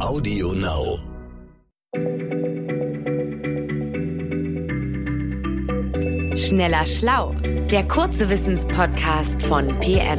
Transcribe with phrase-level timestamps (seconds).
[0.00, 0.98] Audio Now.
[6.36, 7.34] Schneller Schlau,
[7.70, 10.18] der kurze Wissenspodcast von PM.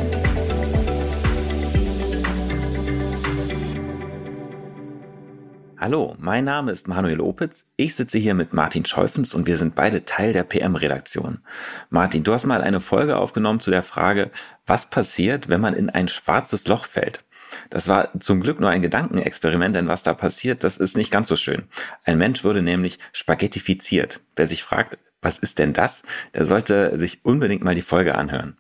[5.78, 7.66] Hallo, mein Name ist Manuel Opitz.
[7.78, 11.40] Ich sitze hier mit Martin Scheufens und wir sind beide Teil der PM-Redaktion.
[11.90, 14.30] Martin, du hast mal eine Folge aufgenommen zu der Frage,
[14.68, 17.24] was passiert, wenn man in ein schwarzes Loch fällt.
[17.70, 21.28] Das war zum Glück nur ein Gedankenexperiment, denn was da passiert, das ist nicht ganz
[21.28, 21.64] so schön.
[22.04, 24.20] Ein Mensch wurde nämlich spaghettifiziert.
[24.36, 28.58] Wer sich fragt, was ist denn das, der sollte sich unbedingt mal die Folge anhören.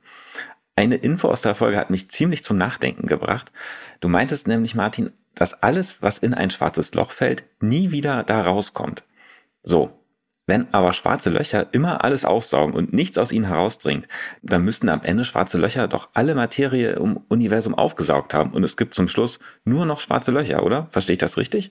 [0.75, 3.51] Eine Info aus der Folge hat mich ziemlich zum Nachdenken gebracht.
[3.99, 8.41] Du meintest nämlich, Martin, dass alles, was in ein schwarzes Loch fällt, nie wieder da
[8.41, 9.03] rauskommt.
[9.63, 9.98] So.
[10.49, 14.07] Wenn aber schwarze Löcher immer alles aussaugen und nichts aus ihnen herausdringt,
[14.41, 18.75] dann müssten am Ende schwarze Löcher doch alle Materie im Universum aufgesaugt haben und es
[18.75, 20.87] gibt zum Schluss nur noch schwarze Löcher, oder?
[20.89, 21.69] Verstehe ich das richtig?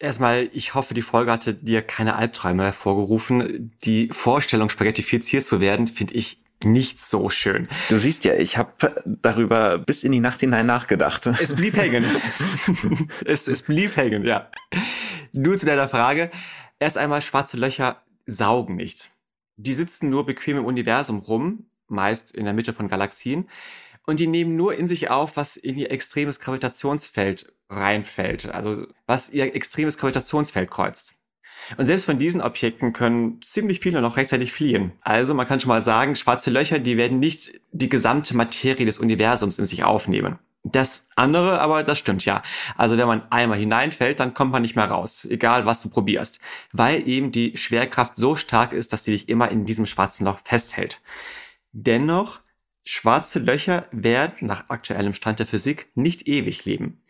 [0.00, 3.70] Erstmal, ich hoffe, die Folge hatte dir keine Albträume hervorgerufen.
[3.84, 7.68] Die Vorstellung, spaghettifiziert zu werden, finde ich nicht so schön.
[7.90, 11.26] Du siehst ja, ich habe darüber bis in die Nacht hinein nachgedacht.
[11.26, 12.04] Es blieb hängen.
[13.24, 14.50] es, es blieb hängen, ja.
[15.32, 16.30] Nur zu deiner Frage.
[16.80, 19.10] Erst einmal, schwarze Löcher saugen nicht.
[19.56, 23.48] Die sitzen nur bequem im Universum rum, meist in der Mitte von Galaxien,
[24.06, 29.28] und die nehmen nur in sich auf, was in ihr extremes Gravitationsfeld reinfällt, also was
[29.30, 31.14] ihr extremes Gravitationsfeld kreuzt.
[31.76, 34.92] Und selbst von diesen Objekten können ziemlich viele noch rechtzeitig fliehen.
[35.02, 38.98] Also man kann schon mal sagen, schwarze Löcher, die werden nicht die gesamte Materie des
[38.98, 40.38] Universums in sich aufnehmen.
[40.62, 42.42] Das andere, aber das stimmt ja.
[42.76, 46.38] Also wenn man einmal hineinfällt, dann kommt man nicht mehr raus, egal was du probierst,
[46.72, 50.40] weil eben die Schwerkraft so stark ist, dass sie dich immer in diesem schwarzen Loch
[50.44, 51.00] festhält.
[51.72, 52.40] Dennoch,
[52.84, 57.02] schwarze Löcher werden nach aktuellem Stand der Physik nicht ewig leben.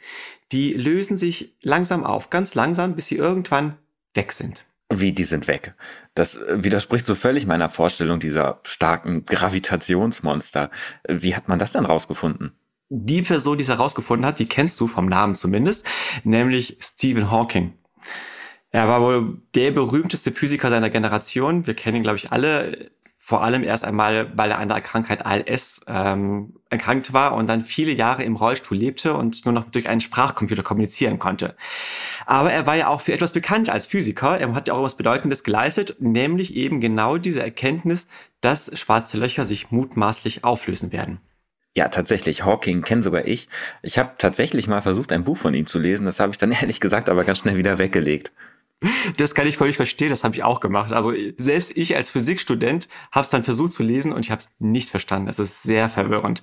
[0.52, 3.78] Die lösen sich langsam auf, ganz langsam, bis sie irgendwann
[4.14, 4.64] weg sind.
[4.92, 5.74] Wie, die sind weg.
[6.14, 10.70] Das widerspricht so völlig meiner Vorstellung dieser starken Gravitationsmonster.
[11.08, 12.52] Wie hat man das denn rausgefunden?
[12.92, 15.86] Die Person, die es herausgefunden hat, die kennst du vom Namen zumindest,
[16.24, 17.72] nämlich Stephen Hawking.
[18.72, 21.68] Er war wohl der berühmteste Physiker seiner Generation.
[21.68, 25.24] Wir kennen ihn, glaube ich, alle vor allem erst einmal, weil er an der Krankheit
[25.24, 29.88] ALS ähm, erkrankt war und dann viele Jahre im Rollstuhl lebte und nur noch durch
[29.88, 31.54] einen Sprachcomputer kommunizieren konnte.
[32.26, 34.40] Aber er war ja auch für etwas bekannt als Physiker.
[34.40, 38.08] Er hat ja auch etwas Bedeutendes geleistet, nämlich eben genau diese Erkenntnis,
[38.40, 41.20] dass schwarze Löcher sich mutmaßlich auflösen werden.
[41.76, 42.44] Ja, tatsächlich.
[42.44, 43.48] Hawking kenne sogar ich.
[43.82, 46.04] Ich habe tatsächlich mal versucht, ein Buch von ihm zu lesen.
[46.04, 48.32] Das habe ich dann ehrlich gesagt aber ganz schnell wieder weggelegt.
[49.18, 50.92] Das kann ich völlig verstehen, das habe ich auch gemacht.
[50.92, 54.50] Also selbst ich als Physikstudent habe es dann versucht zu lesen und ich habe es
[54.58, 55.28] nicht verstanden.
[55.28, 56.40] Es ist sehr verwirrend.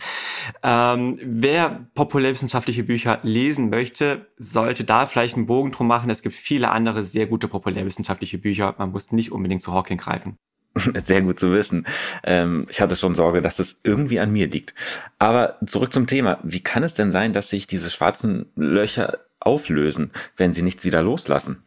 [0.61, 6.11] Ähm, wer populärwissenschaftliche Bücher lesen möchte, sollte da vielleicht einen Bogen drum machen.
[6.11, 8.75] Es gibt viele andere sehr gute populärwissenschaftliche Bücher.
[8.77, 10.37] Man muss nicht unbedingt zu Hawking greifen.
[10.95, 11.85] Sehr gut zu wissen.
[12.23, 14.73] Ähm, ich hatte schon Sorge, dass das irgendwie an mir liegt.
[15.19, 16.39] Aber zurück zum Thema.
[16.43, 21.01] Wie kann es denn sein, dass sich diese schwarzen Löcher auflösen, wenn sie nichts wieder
[21.01, 21.63] loslassen?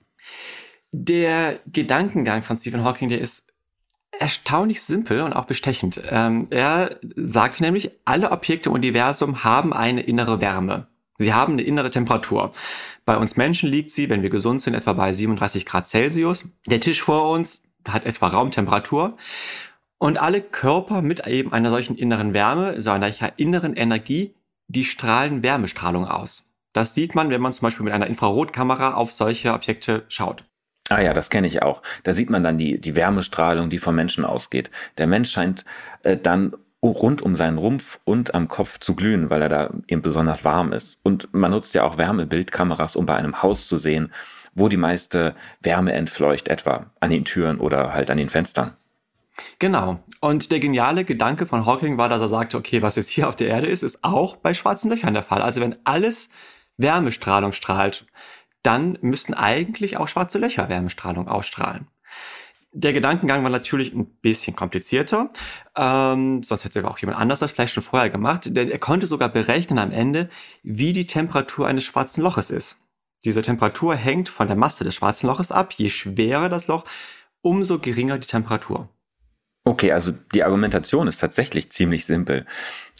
[0.92, 3.50] Der Gedankengang von Stephen Hawking, der ist
[4.18, 6.00] erstaunlich simpel und auch bestechend.
[6.10, 10.88] Ähm, er sagt nämlich, alle Objekte im Universum haben eine innere Wärme.
[11.16, 12.52] Sie haben eine innere Temperatur.
[13.04, 16.46] Bei uns Menschen liegt sie, wenn wir gesund sind, etwa bei 37 Grad Celsius.
[16.66, 19.16] Der Tisch vor uns hat etwa Raumtemperatur.
[19.98, 24.34] Und alle Körper mit eben einer solchen inneren Wärme, so einer inneren Energie,
[24.68, 26.50] die strahlen Wärmestrahlung aus.
[26.72, 30.44] Das sieht man, wenn man zum Beispiel mit einer Infrarotkamera auf solche Objekte schaut.
[30.88, 31.82] Ah ja, das kenne ich auch.
[32.02, 34.70] Da sieht man dann die, die Wärmestrahlung, die vom Menschen ausgeht.
[34.98, 35.64] Der Mensch scheint
[36.02, 40.02] äh, dann rund um seinen Rumpf und am Kopf zu glühen, weil er da eben
[40.02, 40.98] besonders warm ist.
[41.02, 44.12] Und man nutzt ja auch Wärmebildkameras, um bei einem Haus zu sehen,
[44.54, 48.76] wo die meiste Wärme entfleucht, etwa an den Türen oder halt an den Fenstern.
[49.58, 50.00] Genau.
[50.20, 53.36] Und der geniale Gedanke von Hawking war, dass er sagte, okay, was jetzt hier auf
[53.36, 55.42] der Erde ist, ist auch bei schwarzen Löchern der Fall.
[55.42, 56.30] Also wenn alles
[56.76, 58.06] Wärmestrahlung strahlt,
[58.62, 61.86] dann müssten eigentlich auch schwarze Löcher Wärmestrahlung ausstrahlen.
[62.72, 65.30] Der Gedankengang war natürlich ein bisschen komplizierter,
[65.76, 69.28] ähm, sonst hätte auch jemand anders das vielleicht schon vorher gemacht, denn er konnte sogar
[69.28, 70.28] berechnen am Ende,
[70.62, 72.78] wie die Temperatur eines schwarzen Loches ist.
[73.24, 75.72] Diese Temperatur hängt von der Masse des schwarzen Loches ab.
[75.74, 76.84] Je schwerer das Loch,
[77.42, 78.88] umso geringer die Temperatur.
[79.64, 82.46] Okay, also die Argumentation ist tatsächlich ziemlich simpel.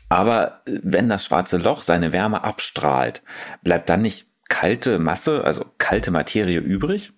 [0.08, 3.22] Aber wenn das schwarze Loch seine Wärme abstrahlt,
[3.62, 7.12] bleibt dann nicht kalte Masse, also kalte Materie übrig?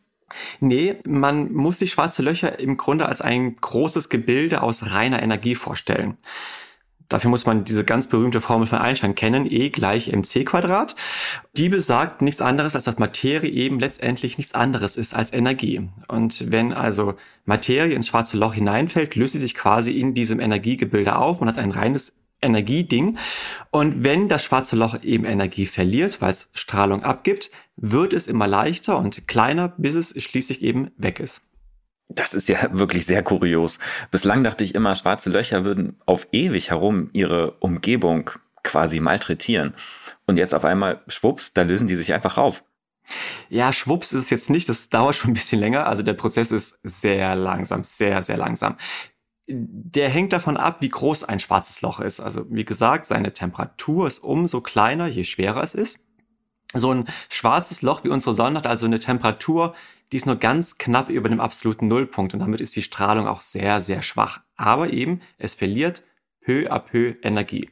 [0.60, 5.54] Nee, man muss sich schwarze Löcher im Grunde als ein großes Gebilde aus reiner Energie
[5.54, 6.18] vorstellen.
[7.12, 10.96] Dafür muss man diese ganz berühmte Formel von Einstein kennen, E gleich mc Quadrat.
[11.58, 15.90] Die besagt nichts anderes, als dass Materie eben letztendlich nichts anderes ist als Energie.
[16.08, 17.14] Und wenn also
[17.44, 21.58] Materie ins schwarze Loch hineinfällt, löst sie sich quasi in diesem Energiegebilde auf und hat
[21.58, 23.18] ein reines Energieding.
[23.70, 28.48] Und wenn das schwarze Loch eben Energie verliert, weil es Strahlung abgibt, wird es immer
[28.48, 31.42] leichter und kleiner, bis es schließlich eben weg ist.
[32.14, 33.78] Das ist ja wirklich sehr kurios.
[34.10, 38.30] Bislang dachte ich immer, schwarze Löcher würden auf ewig herum ihre Umgebung
[38.62, 39.74] quasi malträtieren.
[40.26, 42.64] Und jetzt auf einmal, schwupps, da lösen die sich einfach auf.
[43.48, 45.86] Ja, schwupps ist es jetzt nicht, das dauert schon ein bisschen länger.
[45.86, 48.76] Also der Prozess ist sehr langsam, sehr, sehr langsam.
[49.48, 52.20] Der hängt davon ab, wie groß ein schwarzes Loch ist.
[52.20, 55.98] Also wie gesagt, seine Temperatur ist umso kleiner, je schwerer es ist.
[56.74, 59.74] So ein schwarzes Loch wie unsere Sonne hat also eine Temperatur,
[60.10, 63.40] die ist nur ganz knapp über dem absoluten Nullpunkt und damit ist die Strahlung auch
[63.40, 64.40] sehr, sehr schwach.
[64.56, 66.02] Aber eben, es verliert
[66.40, 67.70] peu à peu Energie.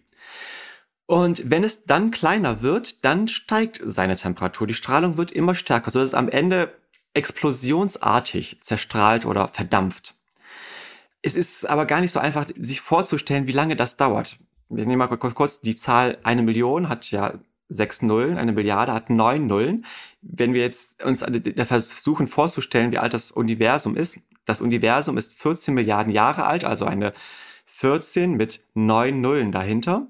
[1.07, 4.67] Und wenn es dann kleiner wird, dann steigt seine Temperatur.
[4.67, 6.73] Die Strahlung wird immer stärker, sodass es am Ende
[7.15, 10.15] explosionsartig zerstrahlt oder verdampft.
[11.23, 14.39] Es ist aber gar nicht so einfach, sich vorzustellen, wie lange das dauert.
[14.69, 17.35] Wir nehmen mal kurz, kurz die Zahl eine Million hat ja
[17.71, 19.87] sechs Nullen, eine Milliarde hat neun Nullen.
[20.21, 21.25] Wenn wir jetzt uns
[21.65, 26.85] versuchen vorzustellen, wie alt das Universum ist, das Universum ist 14 Milliarden Jahre alt, also
[26.85, 27.13] eine
[27.67, 30.09] 14 mit neun Nullen dahinter.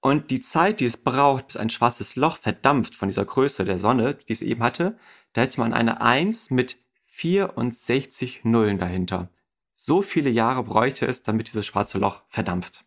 [0.00, 3.78] Und die Zeit, die es braucht, bis ein schwarzes Loch verdampft von dieser Größe der
[3.78, 4.98] Sonne, die es eben hatte,
[5.32, 9.28] da hätte man eine 1 mit 64 Nullen dahinter.
[9.74, 12.84] So viele Jahre bräuchte es, damit dieses schwarze Loch verdampft.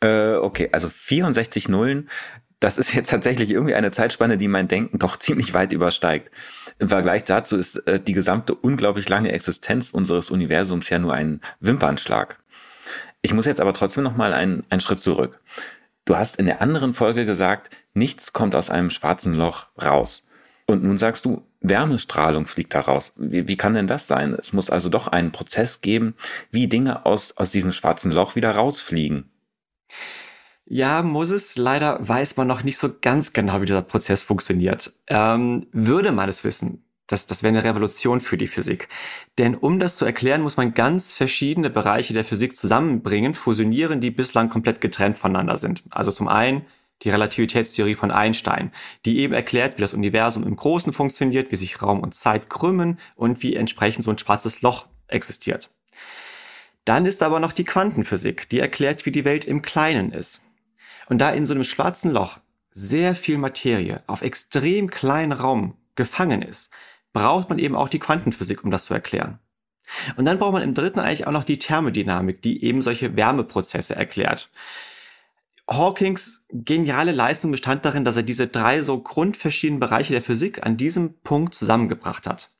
[0.00, 2.08] Äh, okay, also 64 Nullen,
[2.60, 6.30] das ist jetzt tatsächlich irgendwie eine Zeitspanne, die mein Denken doch ziemlich weit übersteigt.
[6.78, 11.40] Im Vergleich dazu ist äh, die gesamte unglaublich lange Existenz unseres Universums ja nur ein
[11.60, 12.42] Wimpernschlag.
[13.22, 15.40] Ich muss jetzt aber trotzdem noch mal einen, einen Schritt zurück.
[16.04, 20.24] Du hast in der anderen Folge gesagt, nichts kommt aus einem schwarzen Loch raus.
[20.66, 23.12] Und nun sagst du, Wärmestrahlung fliegt da raus.
[23.16, 24.34] Wie, wie kann denn das sein?
[24.34, 26.14] Es muss also doch einen Prozess geben,
[26.50, 29.30] wie Dinge aus, aus diesem schwarzen Loch wieder rausfliegen.
[30.68, 31.56] Ja, muss es.
[31.56, 34.92] Leider weiß man noch nicht so ganz genau, wie dieser Prozess funktioniert.
[35.06, 38.88] Ähm, würde man es wissen, das, das wäre eine Revolution für die Physik.
[39.38, 44.10] Denn um das zu erklären, muss man ganz verschiedene Bereiche der Physik zusammenbringen, fusionieren, die
[44.10, 45.84] bislang komplett getrennt voneinander sind.
[45.90, 46.66] Also zum einen
[47.02, 48.72] die Relativitätstheorie von Einstein,
[49.04, 52.98] die eben erklärt, wie das Universum im Großen funktioniert, wie sich Raum und Zeit krümmen
[53.14, 55.70] und wie entsprechend so ein schwarzes Loch existiert.
[56.84, 60.40] Dann ist aber noch die Quantenphysik, die erklärt, wie die Welt im Kleinen ist.
[61.08, 62.38] Und da in so einem schwarzen Loch
[62.70, 66.70] sehr viel Materie auf extrem kleinen Raum gefangen ist,
[67.12, 69.38] braucht man eben auch die Quantenphysik, um das zu erklären.
[70.16, 73.94] Und dann braucht man im dritten eigentlich auch noch die Thermodynamik, die eben solche Wärmeprozesse
[73.94, 74.50] erklärt.
[75.68, 80.76] Hawkings geniale Leistung bestand darin, dass er diese drei so grundverschiedenen Bereiche der Physik an
[80.76, 82.50] diesem Punkt zusammengebracht hat.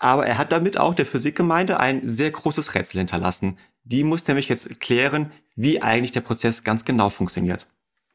[0.00, 3.58] Aber er hat damit auch der Physikgemeinde ein sehr großes Rätsel hinterlassen.
[3.84, 7.66] Die muss nämlich jetzt klären, wie eigentlich der Prozess ganz genau funktioniert.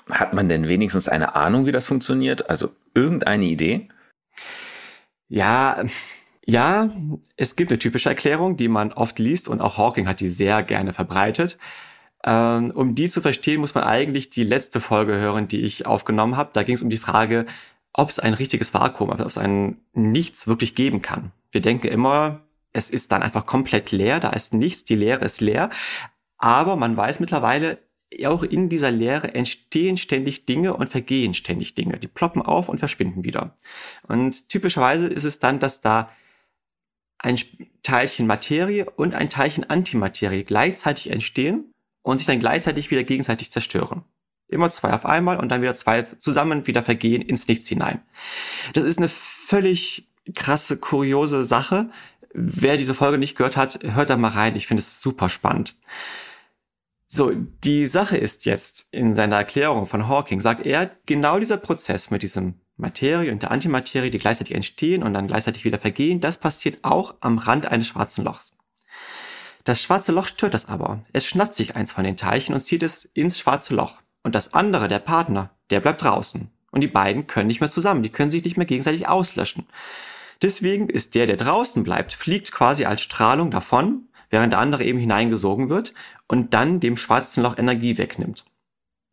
[0.10, 2.50] Hat man denn wenigstens eine Ahnung, wie das funktioniert?
[2.50, 3.88] Also irgendeine Idee?
[5.28, 5.84] Ja,
[6.46, 6.90] ja,
[7.38, 10.64] es gibt eine typische Erklärung, die man oft liest und auch Hawking hat die sehr
[10.64, 11.58] gerne verbreitet.
[12.24, 16.38] Ähm, um die zu verstehen, muss man eigentlich die letzte Folge hören, die ich aufgenommen
[16.38, 16.50] habe.
[16.54, 17.46] Da ging es um die Frage,
[17.98, 21.32] ob es ein richtiges Vakuum, ob es ein Nichts wirklich geben kann.
[21.52, 22.42] Wir denken immer,
[22.74, 25.70] es ist dann einfach komplett leer, da ist nichts, die Leere ist leer.
[26.38, 27.80] Aber man weiß mittlerweile,
[28.26, 31.98] auch in dieser Leere entstehen ständig Dinge und vergehen ständig Dinge.
[31.98, 33.56] Die ploppen auf und verschwinden wieder.
[34.08, 36.12] Und typischerweise ist es dann, dass da
[37.18, 37.40] ein
[37.82, 41.72] Teilchen Materie und ein Teilchen Antimaterie gleichzeitig entstehen
[42.04, 44.04] und sich dann gleichzeitig wieder gegenseitig zerstören.
[44.48, 48.02] Immer zwei auf einmal und dann wieder zwei zusammen wieder vergehen ins Nichts hinein.
[48.74, 51.90] Das ist eine völlig krasse, kuriose Sache.
[52.34, 54.56] Wer diese Folge nicht gehört hat, hört da mal rein.
[54.56, 55.76] Ich finde es super spannend.
[57.08, 62.12] So, die Sache ist jetzt in seiner Erklärung von Hawking, sagt er, genau dieser Prozess
[62.12, 66.40] mit diesem Materie und der Antimaterie, die gleichzeitig entstehen und dann gleichzeitig wieder vergehen, das
[66.40, 68.58] passiert auch am Rand eines schwarzen Lochs.
[69.64, 71.06] Das schwarze Loch stört das aber.
[71.14, 73.98] Es schnappt sich eins von den Teilchen und zieht es ins schwarze Loch.
[74.26, 76.50] Und das andere, der Partner, der bleibt draußen.
[76.72, 79.68] Und die beiden können nicht mehr zusammen, die können sich nicht mehr gegenseitig auslöschen.
[80.42, 84.98] Deswegen ist der, der draußen bleibt, fliegt quasi als Strahlung davon, während der andere eben
[84.98, 85.94] hineingesogen wird
[86.28, 88.46] und dann dem schwarzen Loch Energie wegnimmt.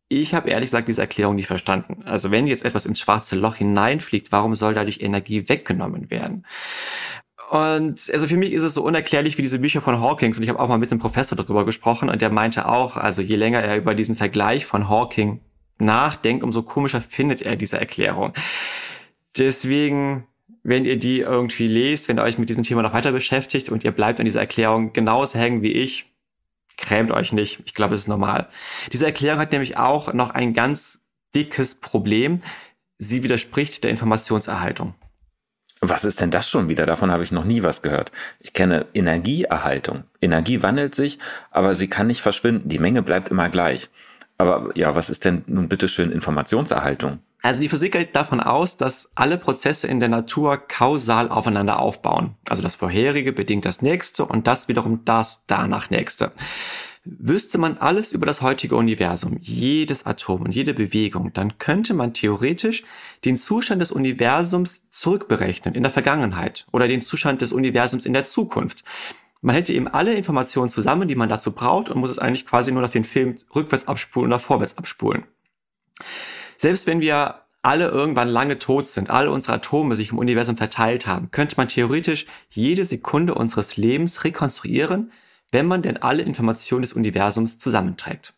[0.09, 2.01] Ich habe ehrlich gesagt diese Erklärung nicht verstanden.
[2.05, 6.43] Also wenn jetzt etwas ins schwarze Loch hineinfliegt, warum soll dadurch Energie weggenommen werden?
[7.53, 10.37] Und also für mich ist es so unerklärlich wie diese Bücher von Hawkins.
[10.37, 13.21] Und ich habe auch mal mit einem Professor darüber gesprochen und der meinte auch, also
[13.21, 15.39] je länger er über diesen Vergleich von Hawking
[15.77, 18.33] nachdenkt, umso komischer findet er diese Erklärung.
[19.37, 20.25] Deswegen,
[20.63, 23.83] wenn ihr die irgendwie lest, wenn ihr euch mit diesem Thema noch weiter beschäftigt und
[23.83, 26.11] ihr bleibt an dieser Erklärung genauso hängen wie ich,
[26.79, 27.61] grämt euch nicht.
[27.65, 28.47] Ich glaube, es ist normal.
[28.91, 31.05] Diese Erklärung hat nämlich auch noch ein ganz
[31.35, 32.41] dickes Problem.
[32.97, 34.95] Sie widerspricht der Informationserhaltung.
[35.85, 36.85] Was ist denn das schon wieder?
[36.85, 38.09] Davon habe ich noch nie was gehört.
[38.39, 40.05] Ich kenne Energieerhaltung.
[40.21, 41.19] Energie wandelt sich,
[41.51, 42.69] aber sie kann nicht verschwinden.
[42.69, 43.89] Die Menge bleibt immer gleich.
[44.37, 47.19] Aber ja, was ist denn nun bitteschön Informationserhaltung?
[47.41, 52.35] Also die Physik geht davon aus, dass alle Prozesse in der Natur kausal aufeinander aufbauen.
[52.47, 56.31] Also das vorherige bedingt das nächste und das wiederum das danach nächste.
[57.05, 62.13] Wüsste man alles über das heutige Universum, jedes Atom und jede Bewegung, dann könnte man
[62.13, 62.83] theoretisch
[63.25, 68.23] den Zustand des Universums zurückberechnen in der Vergangenheit oder den Zustand des Universums in der
[68.23, 68.85] Zukunft.
[69.41, 72.71] Man hätte eben alle Informationen zusammen, die man dazu braucht und muss es eigentlich quasi
[72.71, 75.25] nur nach den Film rückwärts abspulen oder vorwärts abspulen.
[76.55, 81.07] Selbst wenn wir alle irgendwann lange tot sind, alle unsere Atome sich im Universum verteilt
[81.07, 85.11] haben, könnte man theoretisch jede Sekunde unseres Lebens rekonstruieren,
[85.53, 88.33] wenn man denn alle Informationen des Universums zusammenträgt.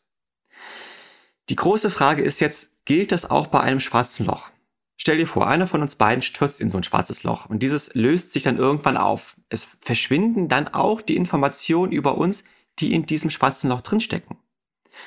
[1.49, 4.49] Die große Frage ist jetzt, gilt das auch bei einem schwarzen Loch?
[4.97, 7.93] Stell dir vor, einer von uns beiden stürzt in so ein schwarzes Loch und dieses
[7.95, 9.37] löst sich dann irgendwann auf.
[9.49, 12.43] Es verschwinden dann auch die Informationen über uns,
[12.79, 14.37] die in diesem schwarzen Loch drinstecken.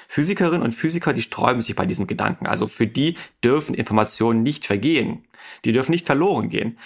[0.09, 2.47] Physikerinnen und Physiker, die sträuben sich bei diesem Gedanken.
[2.47, 5.27] Also für die dürfen Informationen nicht vergehen.
[5.65, 6.79] Die dürfen nicht verloren gehen.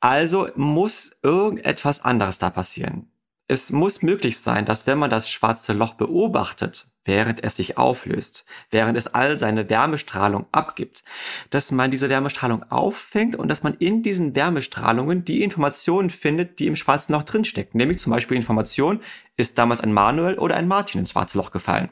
[0.00, 3.08] Also muss irgendetwas anderes da passieren.
[3.46, 8.46] Es muss möglich sein, dass wenn man das schwarze Loch beobachtet, während es sich auflöst,
[8.70, 11.04] während es all seine Wärmestrahlung abgibt,
[11.50, 16.66] dass man diese Wärmestrahlung auffängt und dass man in diesen Wärmestrahlungen die Informationen findet, die
[16.66, 17.76] im schwarzen Loch drinstecken.
[17.76, 19.00] Nämlich zum Beispiel Information,
[19.36, 21.90] ist damals ein Manuel oder ein Martin ins schwarze Loch gefallen.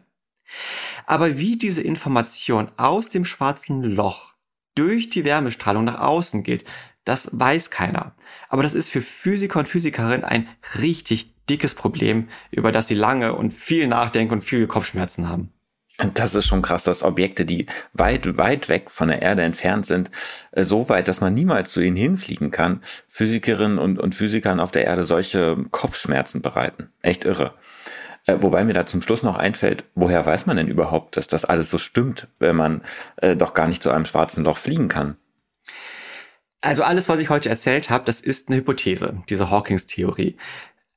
[1.04, 4.34] Aber wie diese Information aus dem schwarzen Loch
[4.74, 6.64] durch die Wärmestrahlung nach außen geht,
[7.04, 8.14] das weiß keiner.
[8.48, 10.48] Aber das ist für Physiker und Physikerinnen ein
[10.80, 15.52] richtig dickes Problem, über das sie lange und viel nachdenken und viele Kopfschmerzen haben.
[15.98, 19.86] Und das ist schon krass, dass Objekte, die weit, weit weg von der Erde entfernt
[19.86, 20.10] sind,
[20.52, 24.70] äh, so weit, dass man niemals zu ihnen hinfliegen kann, Physikerinnen und, und Physikern auf
[24.70, 26.90] der Erde solche Kopfschmerzen bereiten.
[27.02, 27.54] Echt irre.
[28.26, 31.44] Äh, wobei mir da zum Schluss noch einfällt, woher weiß man denn überhaupt, dass das
[31.44, 32.82] alles so stimmt, wenn man
[33.16, 35.16] äh, doch gar nicht zu einem schwarzen Loch fliegen kann?
[36.62, 40.36] Also alles, was ich heute erzählt habe, das ist eine Hypothese, diese Hawkings-Theorie.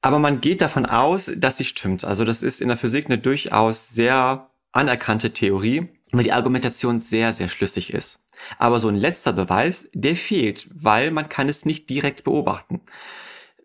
[0.06, 2.06] Aber man geht davon aus, dass sie stimmt.
[2.06, 7.34] Also das ist in der Physik eine durchaus sehr anerkannte Theorie, weil die Argumentation sehr,
[7.34, 8.24] sehr schlüssig ist.
[8.60, 12.82] Aber so ein letzter Beweis, der fehlt, weil man kann es nicht direkt beobachten.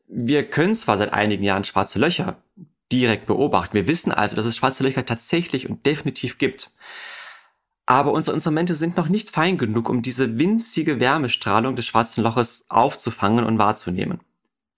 [0.09, 2.43] Wir können zwar seit einigen Jahren schwarze Löcher
[2.91, 3.75] direkt beobachten.
[3.75, 6.71] Wir wissen also, dass es schwarze Löcher tatsächlich und definitiv gibt.
[7.85, 12.65] Aber unsere Instrumente sind noch nicht fein genug, um diese winzige Wärmestrahlung des schwarzen Loches
[12.71, 14.21] aufzufangen und wahrzunehmen.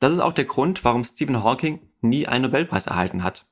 [0.03, 3.47] Das ist auch der Grund, warum Stephen Hawking nie einen Nobelpreis erhalten hat.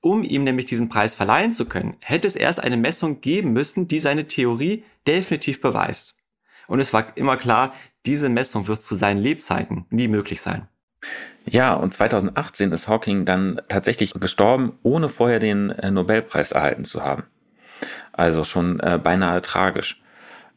[0.00, 3.88] Um ihm nämlich diesen Preis verleihen zu können, hätte es erst eine Messung geben müssen,
[3.88, 6.16] die seine Theorie definitiv beweist.
[6.66, 7.74] Und es war immer klar,
[8.06, 10.66] diese Messung wird zu seinen Lebzeiten nie möglich sein.
[11.44, 17.04] Ja, und 2018 ist Hawking dann tatsächlich gestorben, ohne vorher den äh, Nobelpreis erhalten zu
[17.04, 17.24] haben.
[18.12, 20.00] Also schon äh, beinahe tragisch.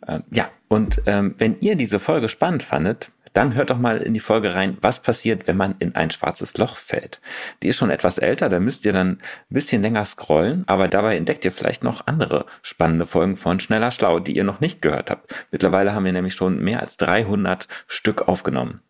[0.08, 4.14] Äh, ja, und ähm, wenn ihr diese Folge spannend fandet, dann hört doch mal in
[4.14, 7.22] die Folge rein, was passiert, wenn man in ein schwarzes Loch fällt.
[7.62, 11.18] Die ist schon etwas älter, da müsst ihr dann ein bisschen länger scrollen, aber dabei
[11.18, 15.12] entdeckt ihr vielleicht noch andere spannende Folgen von Schneller Schlau, die ihr noch nicht gehört
[15.12, 15.34] habt.
[15.52, 18.82] Mittlerweile haben wir nämlich schon mehr als 300 Stück aufgenommen.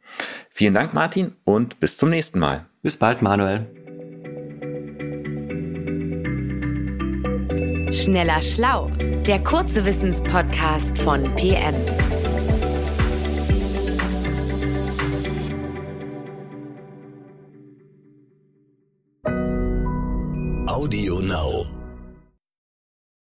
[0.49, 2.65] Vielen Dank, Martin, und bis zum nächsten Mal.
[2.83, 3.65] Bis bald, Manuel.
[7.91, 8.91] Schneller Schlau,
[9.25, 11.75] der kurze Wissenspodcast von PM.